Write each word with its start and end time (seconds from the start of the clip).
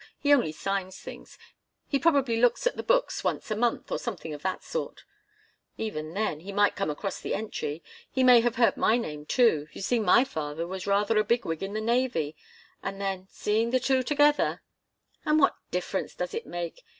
He 0.17 0.33
only 0.33 0.51
signs 0.51 0.97
things. 0.99 1.37
He 1.87 1.99
probably 1.99 2.35
looks 2.37 2.65
at 2.65 2.75
the 2.75 2.81
books 2.81 3.23
once 3.23 3.51
a 3.51 3.55
month, 3.55 3.91
or 3.91 3.99
something 3.99 4.33
of 4.33 4.41
that 4.41 4.63
sort." 4.63 5.03
"Even 5.77 6.15
then 6.15 6.39
he 6.39 6.51
might 6.51 6.75
come 6.75 6.89
across 6.89 7.21
the 7.21 7.35
entry. 7.35 7.83
He 8.09 8.23
may 8.23 8.41
have 8.41 8.55
heard 8.55 8.77
my 8.77 8.97
name, 8.97 9.27
too 9.27 9.67
you 9.73 9.81
see 9.81 9.99
my 9.99 10.23
father 10.23 10.65
was 10.65 10.87
rather 10.87 11.19
a 11.19 11.23
bigwig 11.23 11.61
in 11.61 11.73
the 11.73 11.81
Navy 11.81 12.35
and 12.81 12.99
then, 12.99 13.27
seeing 13.29 13.69
the 13.69 13.79
two 13.79 14.01
together" 14.01 14.63
"And 15.23 15.39
what 15.39 15.55
difference 15.69 16.15
does 16.15 16.33
it 16.33 16.47
make? 16.47 16.83